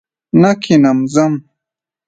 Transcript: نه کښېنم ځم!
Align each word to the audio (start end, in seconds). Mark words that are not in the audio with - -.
نه 0.41 0.51
کښېنم 0.61 0.97
ځم! 1.13 1.33